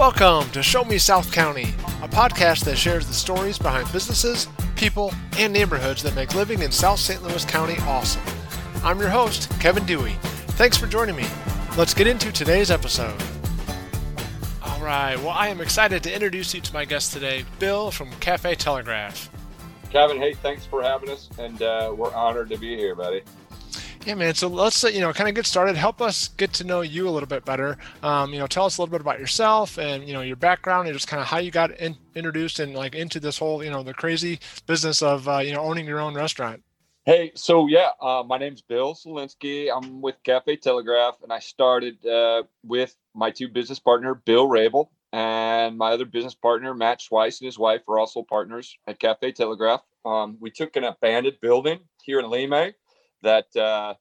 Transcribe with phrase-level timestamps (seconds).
[0.00, 5.12] Welcome to Show Me South County, a podcast that shares the stories behind businesses, people,
[5.36, 7.22] and neighborhoods that make living in South St.
[7.22, 8.22] Louis County awesome.
[8.82, 10.14] I'm your host, Kevin Dewey.
[10.56, 11.26] Thanks for joining me.
[11.76, 13.22] Let's get into today's episode.
[14.62, 18.10] All right, well, I am excited to introduce you to my guest today, Bill from
[18.20, 19.28] Cafe Telegraph.
[19.90, 23.20] Kevin, hey, thanks for having us, and uh, we're honored to be here, buddy.
[24.06, 24.34] Yeah, man.
[24.34, 25.76] So let's you know kind of get started.
[25.76, 27.76] Help us get to know you a little bit better.
[28.02, 30.88] Um, you know, tell us a little bit about yourself and you know your background
[30.88, 33.70] and just kind of how you got in, introduced and like into this whole you
[33.70, 36.62] know the crazy business of uh, you know owning your own restaurant.
[37.04, 39.68] Hey, so yeah, uh, my name's Bill Solinsky.
[39.74, 44.90] I'm with Cafe Telegraph, and I started uh, with my two business partner, Bill Rabel,
[45.12, 49.32] and my other business partner, Matt Schweiss, and his wife are also partners at Cafe
[49.32, 49.82] Telegraph.
[50.06, 52.72] Um, we took an abandoned building here in Lemay
[53.22, 53.94] that uh,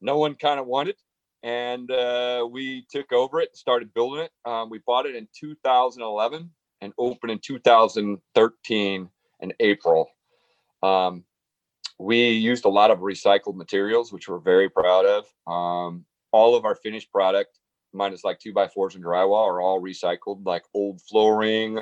[0.00, 0.96] no one kind of wanted.
[1.42, 4.32] And uh, we took over it, started building it.
[4.44, 6.50] Um, we bought it in 2011
[6.80, 9.08] and opened in 2013
[9.40, 10.08] in April.
[10.82, 11.24] Um,
[11.98, 15.24] we used a lot of recycled materials, which we're very proud of.
[15.46, 17.58] Um, all of our finished product,
[17.92, 21.78] minus like two by fours and drywall, are all recycled, like old flooring,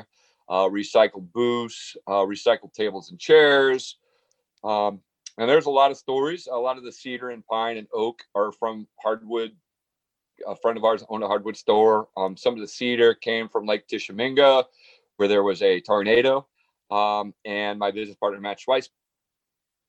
[0.49, 3.99] uh, recycled booths, uh, recycled tables and chairs.
[4.63, 5.01] Um,
[5.39, 6.49] and there's a lot of stories.
[6.51, 9.53] A lot of the cedar and pine and oak are from hardwood.
[10.47, 12.09] A friend of ours owned a hardwood store.
[12.17, 14.65] Um, some of the cedar came from Lake Tishomingo,
[15.17, 16.47] where there was a tornado.
[16.91, 18.89] Um, and my business partner Matt Schweiss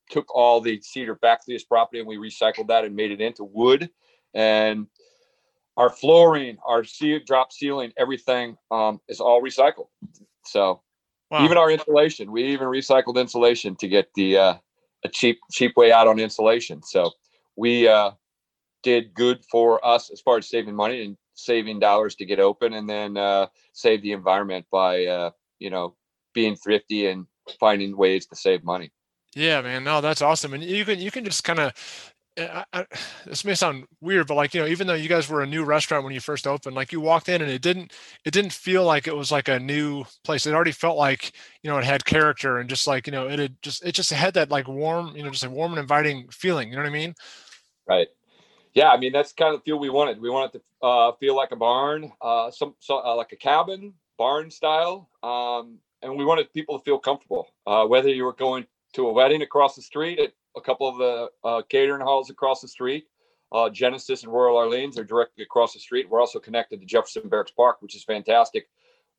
[0.10, 3.22] took all the cedar back to his property, and we recycled that and made it
[3.22, 3.90] into wood.
[4.34, 4.88] And
[5.78, 9.88] our flooring, our seal, drop ceiling, everything um, is all recycled.
[10.46, 10.82] So
[11.30, 11.44] wow.
[11.44, 14.54] even our insulation, we even recycled insulation to get the uh,
[15.06, 16.84] a cheap cheap way out on insulation.
[16.84, 17.12] So
[17.56, 18.12] we uh,
[18.84, 22.74] did good for us as far as saving money and saving dollars to get open,
[22.74, 25.96] and then uh, save the environment by uh, you know
[26.34, 27.26] being thrifty and
[27.60, 28.92] finding ways to save money.
[29.36, 29.84] Yeah, man.
[29.84, 30.54] No, that's awesome.
[30.54, 31.74] And you can you can just kind of
[32.38, 32.86] I, I,
[33.26, 35.64] this may sound weird, but like you know, even though you guys were a new
[35.64, 37.94] restaurant when you first opened, like you walked in and it didn't
[38.26, 40.46] it didn't feel like it was like a new place.
[40.46, 43.40] It already felt like you know it had character and just like you know it
[43.40, 46.28] had just it just had that like warm you know just a warm and inviting
[46.30, 46.70] feeling.
[46.70, 47.16] You know what I mean?
[47.88, 48.08] Right.
[48.74, 50.22] Yeah, I mean that's kind of the feel we wanted.
[50.22, 53.94] We wanted to uh, feel like a barn, uh, some so, uh, like a cabin
[54.18, 57.48] barn style, um, and we wanted people to feel comfortable.
[57.66, 60.98] Uh, whether you were going to a wedding across the street at a couple of
[60.98, 63.06] the uh, catering halls across the street.
[63.52, 66.10] Uh, Genesis and Royal Orleans are directly across the street.
[66.10, 68.68] We're also connected to Jefferson Barracks Park, which is fantastic.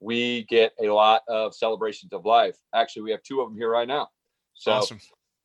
[0.00, 2.56] We get a lot of celebrations of life.
[2.74, 4.08] Actually, we have two of them here right now.
[4.54, 5.00] So, awesome.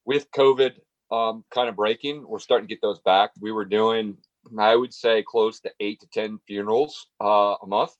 [0.05, 0.73] with COVID
[1.11, 3.31] um, kind of breaking, we're starting to get those back.
[3.39, 4.17] We were doing,
[4.57, 7.91] I would say, close to eight to 10 funerals uh, a month.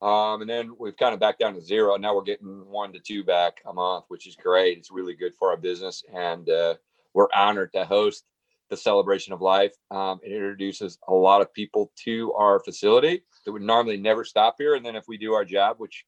[0.00, 1.96] Um, and then we've kind of back down to zero.
[1.96, 4.78] Now we're getting one to two back a month, which is great.
[4.78, 6.04] It's really good for our business.
[6.14, 6.74] And uh,
[7.14, 8.24] we're honored to host
[8.70, 9.72] the celebration of life.
[9.90, 14.56] Um, it introduces a lot of people to our facility that would normally never stop
[14.58, 14.74] here.
[14.74, 16.04] And then if we do our job, which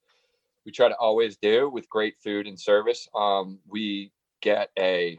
[0.67, 4.13] we try to always do with great food and service, um, we
[4.43, 5.19] get a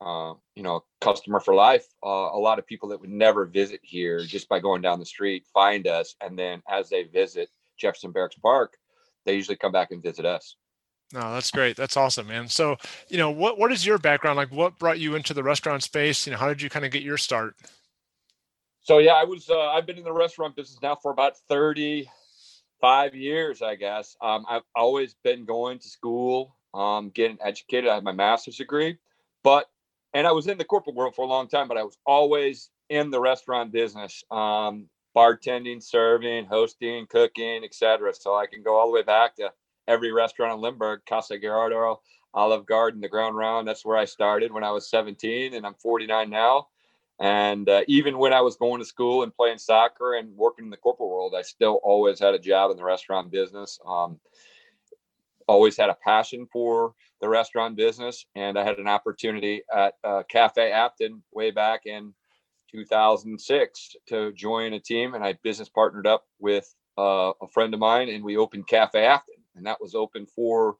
[0.00, 1.86] uh, you know customer for life.
[2.04, 5.06] Uh, a lot of people that would never visit here just by going down the
[5.06, 7.48] street find us, and then as they visit
[7.78, 8.76] Jefferson Barracks Park,
[9.24, 10.56] they usually come back and visit us.
[11.14, 11.76] No, that's great.
[11.76, 12.48] That's awesome, man.
[12.48, 12.76] So,
[13.08, 14.36] you know, what what is your background?
[14.36, 16.26] Like, what brought you into the restaurant space?
[16.26, 17.54] You know, how did you kind of get your start?
[18.80, 19.48] So, yeah, I was.
[19.48, 22.10] Uh, I've been in the restaurant business now for about thirty
[22.80, 24.16] five years, I guess.
[24.20, 27.88] Um, I've always been going to school, um, getting educated.
[27.88, 28.98] I have my master's degree,
[29.44, 29.70] but
[30.14, 32.70] and I was in the corporate world for a long time, but I was always
[32.90, 38.12] in the restaurant business, um, bartending, serving, hosting, cooking, etc.
[38.14, 39.52] So I can go all the way back to
[39.88, 42.00] every restaurant in Lindbergh, Casa Gallardo,
[42.34, 43.66] Olive Garden, the Ground Round.
[43.66, 46.68] That's where I started when I was 17, and I'm 49 now.
[47.20, 50.70] And uh, even when I was going to school and playing soccer and working in
[50.70, 53.78] the corporate world, I still always had a job in the restaurant business.
[53.86, 54.18] Um,
[55.46, 60.24] always had a passion for the restaurant business, and I had an opportunity at uh,
[60.28, 62.12] Cafe Afton way back in
[62.72, 67.80] 2006 to join a team, and I business partnered up with uh, a friend of
[67.80, 70.76] mine, and we opened Cafe Afton and that was open for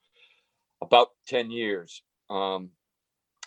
[0.83, 2.03] about 10 years.
[2.31, 2.71] Um,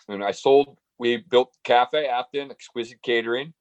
[0.08, 3.52] and I sold, we built Cafe Afton, exquisite catering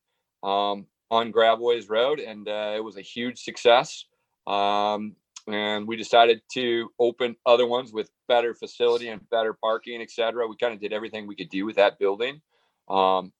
[0.44, 4.06] um, on Gravois Road, and uh, it was a huge success.
[4.46, 5.16] Um,
[5.48, 10.48] and we decided to open other ones with better facility and better parking, etc.
[10.48, 12.42] We kind of did everything we could do with that building.
[12.90, 13.31] Um,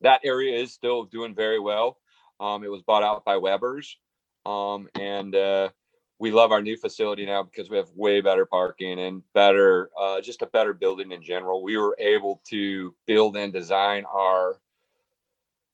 [0.00, 1.98] that area is still doing very well.
[2.40, 3.96] Um, it was bought out by Weber's,
[4.44, 5.70] um, and uh,
[6.18, 10.20] we love our new facility now because we have way better parking and better, uh,
[10.20, 11.62] just a better building in general.
[11.62, 14.58] We were able to build and design our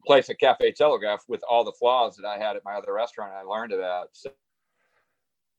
[0.05, 3.33] place at Cafe Telegraph with all the flaws that I had at my other restaurant.
[3.33, 4.31] I learned about so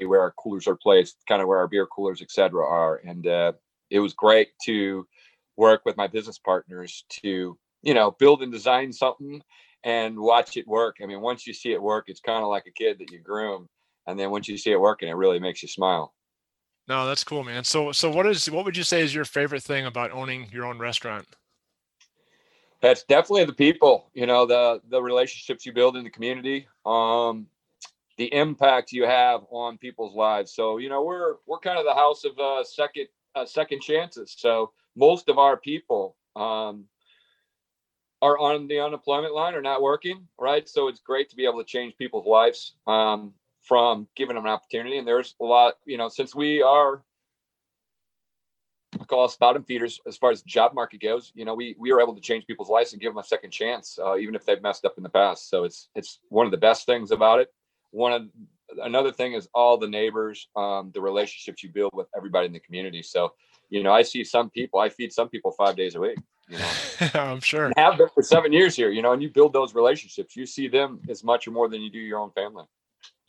[0.05, 3.53] where our coolers are placed, kind of where our beer coolers, etc., are, and uh,
[3.89, 5.07] it was great to
[5.55, 9.41] work with my business partners to you know build and design something
[9.85, 10.97] and watch it work.
[11.01, 13.19] I mean, once you see it work, it's kind of like a kid that you
[13.19, 13.69] groom
[14.07, 16.13] and then once you see it working, it really makes you smile.
[16.87, 17.63] No, that's cool, man.
[17.63, 20.65] So, so what is what would you say is your favorite thing about owning your
[20.65, 21.27] own restaurant?
[22.81, 24.09] That's definitely the people.
[24.13, 27.47] You know, the the relationships you build in the community, um,
[28.17, 30.53] the impact you have on people's lives.
[30.53, 34.35] So, you know, we're we're kind of the house of uh, second uh, second chances.
[34.37, 36.85] So, most of our people um,
[38.21, 40.67] are on the unemployment line or not working, right?
[40.67, 42.73] So, it's great to be able to change people's lives.
[42.85, 43.33] Um,
[43.63, 44.97] from giving them an opportunity.
[44.97, 47.01] And there's a lot, you know, since we are
[48.99, 51.31] I call us bottom feeders as far as the job market goes.
[51.33, 53.51] You know, we we are able to change people's lives and give them a second
[53.51, 55.49] chance, uh, even if they've messed up in the past.
[55.49, 57.51] So it's it's one of the best things about it.
[57.91, 58.27] One of
[58.81, 62.59] another thing is all the neighbors, um, the relationships you build with everybody in the
[62.59, 63.01] community.
[63.01, 63.33] So,
[63.69, 66.17] you know, I see some people, I feed some people five days a week.
[66.49, 66.71] You know,
[67.13, 67.71] I'm sure.
[67.77, 68.89] Have been for seven years here.
[68.89, 70.35] You know, and you build those relationships.
[70.35, 72.65] You see them as much or more than you do your own family.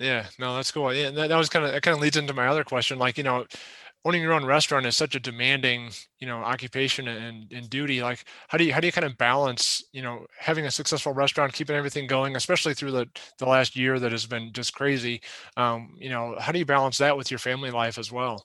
[0.04, 0.92] Yeah, no, that's cool.
[0.92, 2.98] Yeah, that, that was kind of that kind of leads into my other question.
[2.98, 3.46] Like, you know,
[4.04, 8.02] owning your own restaurant is such a demanding, you know, occupation and, and duty.
[8.02, 11.14] Like, how do you how do you kind of balance, you know, having a successful
[11.14, 13.06] restaurant, keeping everything going, especially through the
[13.38, 15.22] the last year that has been just crazy.
[15.56, 18.42] Um, you know, how do you balance that with your family life as well?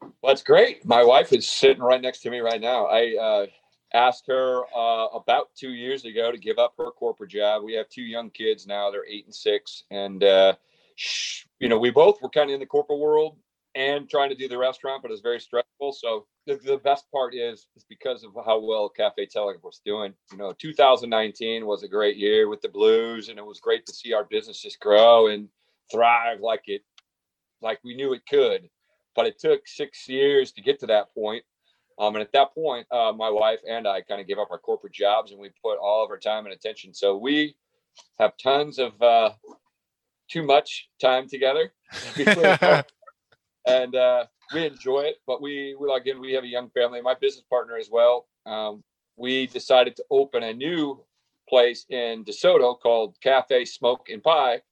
[0.00, 0.82] Well, that's great.
[0.86, 2.86] My wife is sitting right next to me right now.
[2.86, 3.46] I uh,
[3.92, 7.62] asked her uh, about two years ago to give up her corporate job.
[7.64, 10.54] We have two young kids now; they're eight and six, and uh,
[11.58, 13.36] you know, we both were kind of in the corporate world
[13.74, 15.92] and trying to do the restaurant, but it's very stressful.
[15.92, 20.14] So the, the best part is is because of how well Cafe Telegraph was doing.
[20.32, 23.92] You know, 2019 was a great year with the Blues, and it was great to
[23.92, 25.48] see our business just grow and
[25.90, 26.82] thrive like it
[27.62, 28.68] like we knew it could.
[29.14, 31.44] But it took six years to get to that point
[32.00, 34.58] um, and at that point, uh, my wife and I kind of gave up our
[34.58, 36.94] corporate jobs and we put all of our time and attention.
[36.94, 37.54] So we
[38.18, 39.32] have tons of uh,
[40.30, 41.74] too much time together,
[43.66, 44.24] and uh,
[44.54, 45.16] we enjoy it.
[45.26, 47.02] But we, we again, we have a young family.
[47.02, 48.26] My business partner as well.
[48.46, 48.82] Um,
[49.16, 51.04] we decided to open a new
[51.50, 54.62] place in DeSoto called Cafe Smoke and Pie,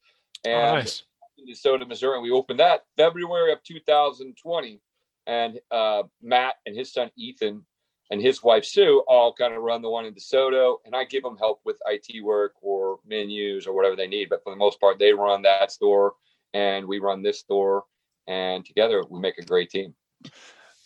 [0.46, 1.02] oh, and oh, nice.
[1.36, 2.14] in DeSoto, Missouri.
[2.14, 4.80] And we opened that February of 2020
[5.28, 7.62] and uh, Matt and his son Ethan
[8.10, 11.22] and his wife Sue all kind of run the one in DeSoto, and I give
[11.22, 14.30] them help with IT work or menus or whatever they need.
[14.30, 16.14] But for the most part, they run that store,
[16.54, 17.84] and we run this store,
[18.26, 19.94] and together we make a great team.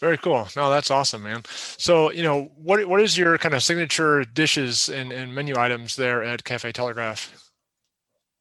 [0.00, 0.48] Very cool.
[0.56, 1.44] No, that's awesome, man.
[1.46, 5.94] So, you know, what what is your kind of signature dishes and, and menu items
[5.94, 7.51] there at Cafe Telegraph?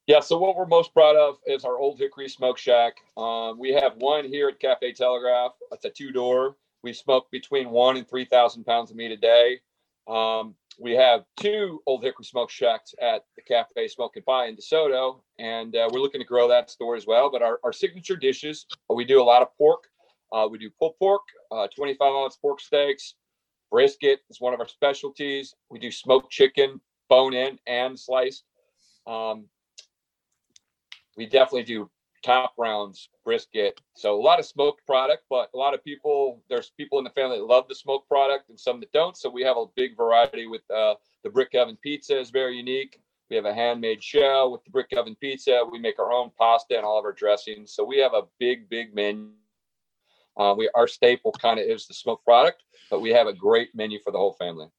[0.07, 2.95] Yeah, so what we're most proud of is our Old Hickory Smoke Shack.
[3.17, 5.51] Um, we have one here at Cafe Telegraph.
[5.71, 6.55] It's a two door.
[6.81, 9.59] We smoke between one and 3,000 pounds of meat a day.
[10.07, 14.55] Um, we have two Old Hickory Smoke Shacks at the Cafe Smoke and Pie in
[14.55, 17.29] DeSoto, and uh, we're looking to grow that store as well.
[17.31, 19.83] But our, our signature dishes, we do a lot of pork.
[20.33, 21.21] Uh, we do pulled pork,
[21.51, 23.13] uh, 25 ounce pork steaks,
[23.69, 25.53] brisket is one of our specialties.
[25.69, 28.45] We do smoked chicken, bone in and sliced.
[29.05, 29.45] Um,
[31.21, 31.87] we definitely do
[32.23, 33.79] top rounds brisket.
[33.93, 37.11] So a lot of smoked product, but a lot of people, there's people in the
[37.11, 39.15] family that love the smoked product and some that don't.
[39.15, 42.99] So we have a big variety with uh, the brick oven pizza is very unique.
[43.29, 45.63] We have a handmade shell with the brick oven pizza.
[45.71, 47.73] We make our own pasta and all of our dressings.
[47.73, 49.29] So we have a big, big menu.
[50.37, 53.69] Uh, we our staple kind of is the smoked product, but we have a great
[53.75, 54.69] menu for the whole family.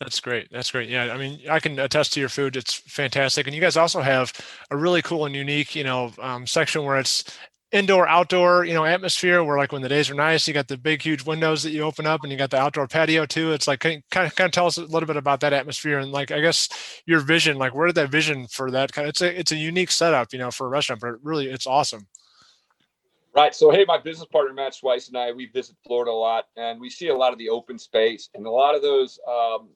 [0.00, 0.48] That's great.
[0.50, 0.88] That's great.
[0.88, 2.56] Yeah, I mean, I can attest to your food.
[2.56, 4.32] It's fantastic, and you guys also have
[4.70, 7.24] a really cool and unique, you know, um, section where it's
[7.70, 10.76] indoor outdoor you know atmosphere where like when the days are nice you got the
[10.78, 13.68] big huge windows that you open up and you got the outdoor patio too it's
[13.68, 16.30] like kind of kind of, tell us a little bit about that atmosphere and like
[16.30, 16.70] i guess
[17.04, 19.56] your vision like where did that vision for that kind of it's a it's a
[19.56, 22.06] unique setup you know for a restaurant but really it's awesome
[23.38, 23.54] Right.
[23.54, 26.80] So, hey, my business partner Matt Schweiss and I, we visit Florida a lot, and
[26.80, 29.68] we see a lot of the open space, and a lot of those um,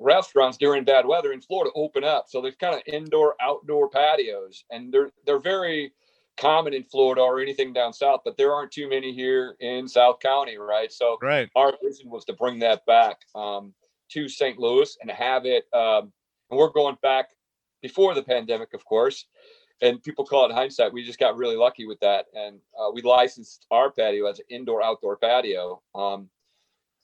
[0.00, 2.30] restaurants during bad weather in Florida open up.
[2.30, 5.92] So there's kind of indoor, outdoor patios, and they're they're very
[6.38, 10.20] common in Florida or anything down south, but there aren't too many here in South
[10.20, 10.90] County, right?
[10.90, 11.50] So, right.
[11.54, 13.74] our vision was to bring that back um,
[14.12, 14.58] to St.
[14.58, 15.66] Louis and have it.
[15.74, 16.10] Um,
[16.50, 17.26] and we're going back
[17.82, 19.26] before the pandemic, of course
[19.84, 20.94] and people call it hindsight.
[20.94, 24.46] We just got really lucky with that, and uh, we licensed our patio as an
[24.48, 26.30] indoor-outdoor patio um,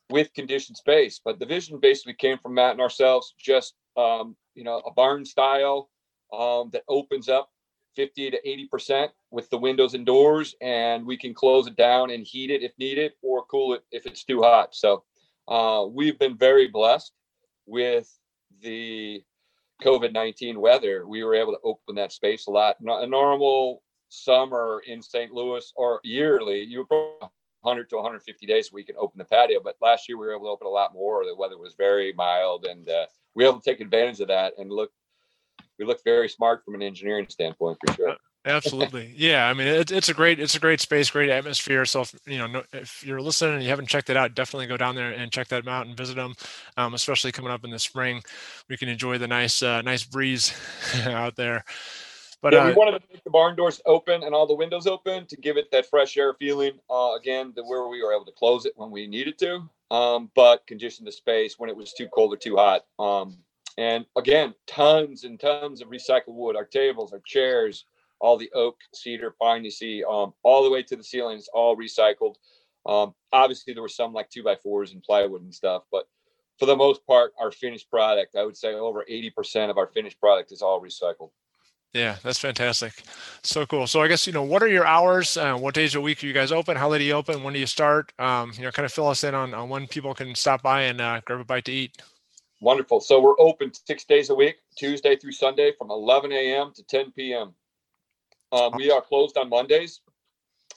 [0.08, 1.20] with conditioned space.
[1.22, 5.26] But the vision basically came from Matt and ourselves, just um, you know, a barn
[5.26, 5.90] style
[6.32, 7.50] um, that opens up
[7.96, 12.10] 50 to 80 percent with the windows and doors, and we can close it down
[12.10, 14.74] and heat it if needed, or cool it if it's too hot.
[14.74, 15.04] So
[15.48, 17.12] uh, we've been very blessed
[17.66, 18.10] with
[18.62, 19.22] the
[19.80, 22.76] COVID 19 weather, we were able to open that space a lot.
[22.80, 25.32] A normal summer in St.
[25.32, 27.12] Louis or yearly, you were
[27.62, 29.60] 100 to 150 days we can open the patio.
[29.62, 31.24] But last year we were able to open a lot more.
[31.24, 34.54] The weather was very mild and uh, we were able to take advantage of that
[34.58, 34.90] and look,
[35.78, 38.16] we look very smart from an engineering standpoint for sure.
[38.44, 39.12] Absolutely.
[39.16, 39.46] Yeah.
[39.46, 41.84] I mean, it, it's a great, it's a great space, great atmosphere.
[41.84, 44.76] So, if, you know, if you're listening and you haven't checked it out, definitely go
[44.76, 46.34] down there and check that out and visit them.
[46.76, 48.22] Um, especially coming up in the spring,
[48.68, 50.54] we can enjoy the nice, uh, nice breeze
[51.06, 51.64] out there.
[52.42, 54.86] But yeah, uh, we wanted to make the barn doors open and all the windows
[54.86, 56.72] open to give it that fresh air feeling.
[56.88, 60.30] Uh, again, the, where we were able to close it when we needed to, um,
[60.34, 62.86] but condition the space when it was too cold or too hot.
[62.98, 63.36] Um,
[63.76, 67.84] and again, tons and tons of recycled wood, our tables, our chairs,
[68.20, 71.48] all the oak, cedar, pine you see, um, all the way to the ceiling is
[71.52, 72.36] all recycled.
[72.86, 76.04] Um, obviously, there were some like two by fours and plywood and stuff, but
[76.58, 80.20] for the most part, our finished product, I would say over 80% of our finished
[80.20, 81.30] product is all recycled.
[81.92, 83.02] Yeah, that's fantastic.
[83.42, 83.86] So cool.
[83.88, 85.36] So I guess, you know, what are your hours?
[85.36, 86.76] Uh, what days a week are you guys open?
[86.76, 87.42] How late do you open?
[87.42, 88.12] When do you start?
[88.18, 90.82] Um, you know, kind of fill us in on, on when people can stop by
[90.82, 92.00] and uh, grab a bite to eat.
[92.60, 93.00] Wonderful.
[93.00, 96.72] So we're open six days a week, Tuesday through Sunday from 11 a.m.
[96.76, 97.54] to 10 p.m.
[98.52, 100.00] Um, we are closed on Mondays.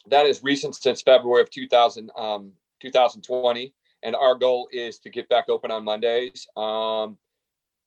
[0.07, 2.51] That is recent since February of 2000, um,
[2.81, 3.73] 2020.
[4.03, 6.45] And our goal is to get back open on Mondays.
[6.57, 7.17] Um,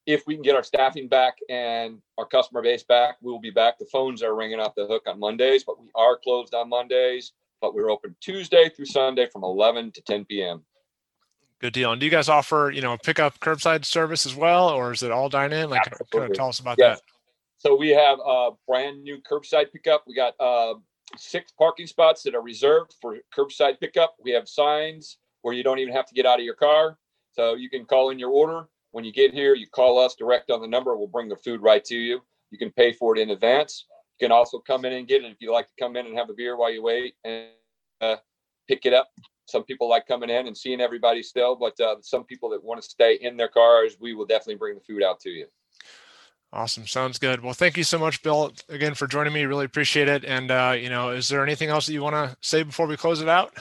[0.07, 3.51] if we can get our staffing back and our customer base back, we will be
[3.51, 3.79] back.
[3.79, 7.33] The phones are ringing off the hook on Mondays, but we are closed on Mondays.
[7.61, 10.65] But we're open Tuesday through Sunday from 11 to 10 p.m.
[11.59, 11.91] Good deal.
[11.91, 15.11] And do you guys offer, you know, pickup curbside service as well, or is it
[15.11, 15.71] all dine in?
[15.71, 17.01] Like, kind of tell us about yes.
[17.01, 17.16] that.
[17.67, 20.05] So we have a brand new curbside pickup.
[20.07, 20.75] We got uh,
[21.17, 24.15] six parking spots that are reserved for curbside pickup.
[24.23, 26.97] We have signs where you don't even have to get out of your car.
[27.33, 28.69] So you can call in your order.
[28.93, 30.97] When you get here, you call us direct on the number.
[30.97, 32.21] We'll bring the food right to you.
[32.53, 33.87] You can pay for it in advance.
[34.21, 36.17] You can also come in and get it if you like to come in and
[36.17, 37.49] have a beer while you wait and
[38.01, 38.15] uh,
[38.69, 39.09] pick it up.
[39.47, 42.81] Some people like coming in and seeing everybody still, but uh, some people that want
[42.81, 45.47] to stay in their cars, we will definitely bring the food out to you.
[46.57, 46.87] Awesome.
[46.87, 47.43] Sounds good.
[47.43, 49.45] Well, thank you so much, Bill, again for joining me.
[49.45, 50.25] Really appreciate it.
[50.25, 52.97] And uh, you know, is there anything else that you want to say before we
[52.97, 53.53] close it out?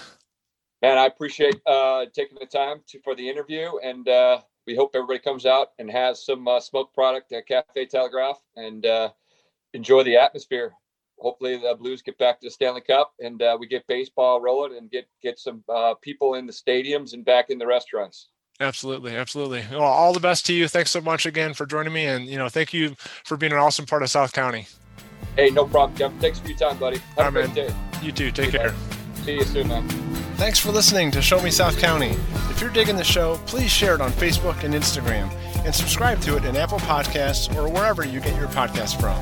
[0.82, 4.92] And I appreciate uh, taking the time to, for the interview, and uh, we hope
[4.96, 9.10] everybody comes out and has some uh, smoke product at Cafe Telegraph and uh,
[9.74, 10.72] enjoy the atmosphere.
[11.20, 14.78] Hopefully, the Blues get back to the Stanley Cup, and uh, we get baseball rolling,
[14.78, 18.30] and get get some uh, people in the stadiums and back in the restaurants.
[18.59, 19.65] Absolutely, absolutely.
[19.69, 20.67] Well, all the best to you.
[20.67, 23.57] Thanks so much again for joining me, and you know, thank you for being an
[23.57, 24.67] awesome part of South County.
[25.35, 26.17] Hey, no problem, Kevin.
[26.19, 26.97] Thanks for your time, buddy.
[26.97, 27.55] Have all a great man.
[27.55, 27.75] day.
[28.01, 28.31] You too.
[28.31, 28.74] Take care.
[29.24, 29.88] See you soon, man.
[30.38, 32.15] Thanks for listening to Show Me South County.
[32.50, 35.29] If you're digging the show, please share it on Facebook and Instagram,
[35.65, 39.15] and subscribe to it in Apple Podcasts or wherever you get your podcasts from.